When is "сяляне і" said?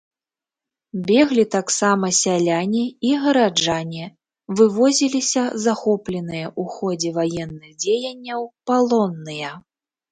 2.21-3.13